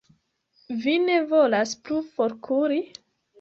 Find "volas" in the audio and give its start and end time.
1.33-1.75